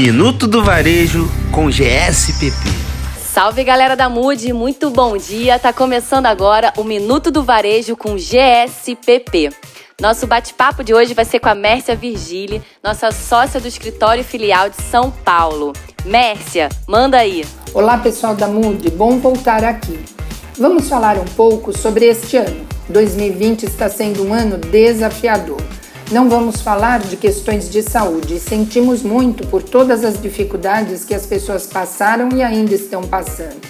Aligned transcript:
Minuto 0.00 0.46
do 0.46 0.62
Varejo 0.62 1.28
com 1.50 1.68
GSPP. 1.68 2.54
Salve 3.20 3.64
galera 3.64 3.96
da 3.96 4.08
MUD, 4.08 4.52
muito 4.52 4.90
bom 4.90 5.16
dia. 5.16 5.58
Tá 5.58 5.72
começando 5.72 6.26
agora 6.26 6.72
o 6.76 6.84
Minuto 6.84 7.32
do 7.32 7.42
Varejo 7.42 7.96
com 7.96 8.14
GSPP. 8.14 9.50
Nosso 10.00 10.24
bate-papo 10.24 10.84
de 10.84 10.94
hoje 10.94 11.14
vai 11.14 11.24
ser 11.24 11.40
com 11.40 11.48
a 11.48 11.54
Mércia 11.56 11.96
Virgili, 11.96 12.62
nossa 12.80 13.10
sócia 13.10 13.58
do 13.58 13.66
escritório 13.66 14.22
filial 14.22 14.70
de 14.70 14.80
São 14.82 15.10
Paulo. 15.10 15.72
Mércia, 16.04 16.68
manda 16.86 17.18
aí. 17.18 17.44
Olá 17.74 17.98
pessoal 17.98 18.36
da 18.36 18.46
MUD, 18.46 18.90
bom 18.90 19.18
voltar 19.18 19.64
aqui. 19.64 19.98
Vamos 20.56 20.88
falar 20.88 21.18
um 21.18 21.24
pouco 21.24 21.76
sobre 21.76 22.06
este 22.06 22.36
ano. 22.36 22.64
2020 22.88 23.64
está 23.64 23.88
sendo 23.88 24.24
um 24.24 24.32
ano 24.32 24.58
desafiador. 24.58 25.57
Não 26.10 26.26
vamos 26.26 26.62
falar 26.62 27.00
de 27.00 27.18
questões 27.18 27.68
de 27.68 27.82
saúde, 27.82 28.40
sentimos 28.40 29.02
muito 29.02 29.46
por 29.48 29.62
todas 29.62 30.06
as 30.06 30.18
dificuldades 30.18 31.04
que 31.04 31.14
as 31.14 31.26
pessoas 31.26 31.66
passaram 31.66 32.30
e 32.34 32.42
ainda 32.42 32.74
estão 32.74 33.02
passando. 33.02 33.60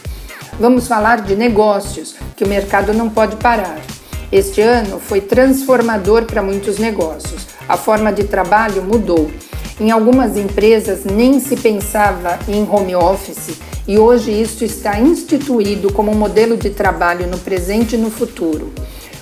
Vamos 0.61 0.87
falar 0.87 1.23
de 1.23 1.35
negócios, 1.35 2.15
que 2.37 2.45
o 2.45 2.49
mercado 2.49 2.95
não 2.95 3.11
pode 3.11 3.35
parar. 3.37 3.81
Este 4.31 4.61
ano 4.61 5.01
foi 5.01 5.21
transformador 5.21 6.27
para 6.27 6.41
muitos 6.41 6.79
negócios. 6.79 7.45
A 7.69 7.77
forma 7.77 8.13
de 8.13 8.23
trabalho 8.23 8.85
mudou. 8.85 9.29
Em 9.81 9.91
algumas 9.91 10.37
empresas 10.37 11.05
nem 11.05 11.41
se 11.41 11.57
pensava 11.57 12.39
em 12.47 12.63
home 12.71 12.95
office 12.95 13.59
e 13.87 13.99
hoje 13.99 14.31
isso 14.31 14.65
está 14.65 15.01
instituído 15.01 15.93
como 15.93 16.15
modelo 16.15 16.57
de 16.57 16.71
trabalho 16.71 17.27
no 17.27 17.39
presente 17.39 17.97
e 17.97 17.99
no 17.99 18.13
futuro. 18.13 18.73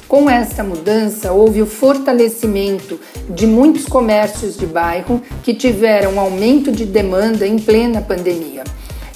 Com 0.08 0.30
esta 0.30 0.62
mudança, 0.62 1.32
houve 1.32 1.60
o 1.60 1.66
fortalecimento 1.66 3.00
de 3.28 3.44
muitos 3.44 3.86
comércios 3.86 4.56
de 4.56 4.64
bairro 4.64 5.20
que 5.42 5.52
tiveram 5.52 6.12
um 6.12 6.20
aumento 6.20 6.70
de 6.70 6.84
demanda 6.84 7.44
em 7.44 7.58
plena 7.58 8.00
pandemia. 8.00 8.62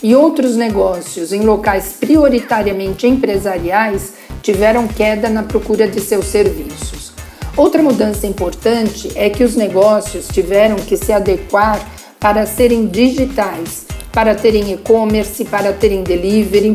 E 0.02 0.16
outros 0.16 0.56
negócios 0.56 1.32
em 1.32 1.42
locais 1.42 1.94
prioritariamente 2.00 3.06
empresariais 3.06 4.14
tiveram 4.42 4.88
queda 4.88 5.28
na 5.28 5.44
procura 5.44 5.86
de 5.86 6.00
seus 6.00 6.24
serviços. 6.24 7.12
Outra 7.56 7.82
mudança 7.82 8.26
importante 8.26 9.12
é 9.14 9.30
que 9.30 9.44
os 9.44 9.54
negócios 9.54 10.26
tiveram 10.26 10.74
que 10.74 10.96
se 10.96 11.12
adequar 11.12 11.80
para 12.18 12.46
serem 12.46 12.86
digitais, 12.86 13.86
para 14.12 14.34
terem 14.34 14.72
e-commerce, 14.72 15.44
para 15.44 15.72
terem 15.72 16.02
delivery, 16.02 16.74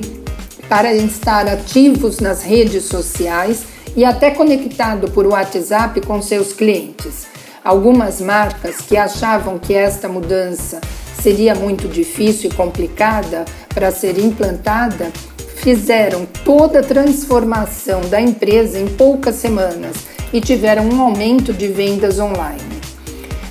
para 0.69 0.94
estar 0.94 1.47
ativos 1.47 2.19
nas 2.19 2.44
redes 2.44 2.85
sociais 2.85 3.75
e 3.95 4.03
até 4.03 4.31
conectado 4.31 5.09
por 5.11 5.25
WhatsApp 5.25 6.01
com 6.01 6.21
seus 6.21 6.53
clientes. 6.53 7.25
Algumas 7.63 8.21
marcas 8.21 8.77
que 8.77 8.97
achavam 8.97 9.57
que 9.57 9.73
esta 9.73 10.07
mudança 10.07 10.81
seria 11.21 11.55
muito 11.55 11.88
difícil 11.88 12.51
e 12.51 12.53
complicada 12.53 13.45
para 13.73 13.89
ser 13.91 14.19
implantada 14.19 15.11
fizeram 15.55 16.27
toda 16.43 16.79
a 16.79 16.83
transformação 16.83 18.01
da 18.01 18.21
empresa 18.21 18.79
em 18.79 18.88
poucas 18.88 19.35
semanas 19.35 19.95
e 20.31 20.39
tiveram 20.39 20.88
um 20.88 21.01
aumento 21.01 21.51
de 21.51 21.67
vendas 21.67 22.19
online. 22.19 22.61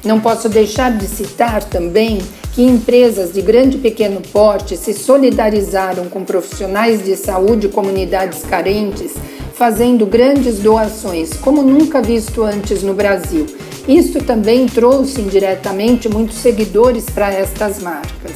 Não 0.05 0.21
posso 0.21 0.49
deixar 0.49 0.97
de 0.97 1.09
citar 1.09 1.65
também 1.65 2.23
que 2.53 2.63
empresas 2.63 3.33
de 3.33 3.43
grande 3.43 3.79
e 3.79 3.81
pequeno 3.81 4.21
porte 4.21 4.77
se 4.77 4.93
solidarizaram 4.95 6.05
com 6.09 6.23
profissionais 6.23 7.05
de 7.05 7.17
saúde 7.17 7.67
e 7.67 7.71
comunidades 7.71 8.45
carentes 8.45 9.13
fazendo 9.57 10.05
grandes 10.05 10.59
doações, 10.59 11.33
como 11.35 11.63
nunca 11.63 12.03
visto 12.03 12.43
antes 12.43 12.83
no 12.83 12.93
Brasil. 12.93 13.47
Isto 13.87 14.23
também 14.23 14.67
trouxe 14.67 15.21
indiretamente 15.21 16.09
muitos 16.09 16.39
seguidores 16.39 17.05
para 17.07 17.33
estas 17.33 17.81
marcas. 17.81 18.33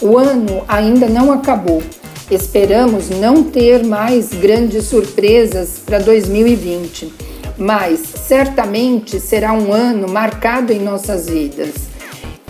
O 0.00 0.16
ano 0.16 0.62
ainda 0.68 1.08
não 1.08 1.32
acabou. 1.32 1.82
Esperamos 2.30 3.10
não 3.10 3.42
ter 3.42 3.84
mais 3.84 4.28
grandes 4.28 4.84
surpresas 4.84 5.80
para 5.84 5.98
2020, 5.98 7.12
mas 7.58 8.00
certamente 8.00 9.18
será 9.18 9.52
um 9.52 9.72
ano 9.72 10.08
marcado 10.08 10.72
em 10.72 10.78
nossas 10.78 11.28
vidas. 11.28 11.90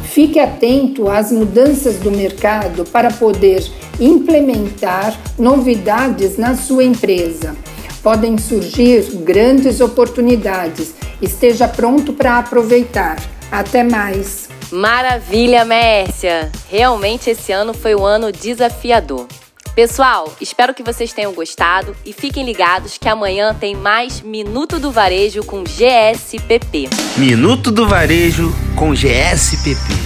Fique 0.03 0.39
atento 0.39 1.09
às 1.09 1.33
mudanças 1.33 1.97
do 1.97 2.11
mercado 2.11 2.85
para 2.85 3.11
poder 3.11 3.65
implementar 3.99 5.19
novidades 5.39 6.37
na 6.37 6.55
sua 6.57 6.85
empresa 6.85 7.57
podem 8.03 8.37
surgir 8.39 9.03
grandes 9.23 9.81
oportunidades. 9.81 10.95
Esteja 11.21 11.69
pronto 11.69 12.13
para 12.13 12.39
aproveitar. 12.39 13.17
Até 13.51 13.83
mais! 13.83 14.49
Maravilha, 14.71 15.65
Mércia! 15.65 16.51
Realmente 16.69 17.31
esse 17.31 17.53
ano 17.53 17.75
foi 17.75 17.95
um 17.95 18.05
ano 18.05 18.31
desafiador. 18.31 19.27
Pessoal, 19.75 20.33
espero 20.41 20.75
que 20.75 20.83
vocês 20.83 21.13
tenham 21.13 21.33
gostado 21.33 21.97
e 22.05 22.13
fiquem 22.13 22.45
ligados 22.45 22.99
que 22.99 23.09
amanhã 23.09 23.55
tem 23.55 23.75
mais 23.75 24.21
Minuto 24.21 24.79
do 24.79 24.91
Varejo 24.91 25.45
com 25.45 25.63
GSPP. 25.63 26.89
Minuto 27.17 27.71
do 27.71 27.87
Varejo 27.87 28.53
com 28.77 28.93
GSPP. 28.93 30.00